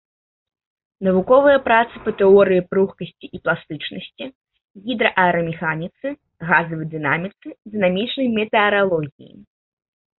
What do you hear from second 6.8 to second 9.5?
дынаміцы, дынамічнай метэаралогіі.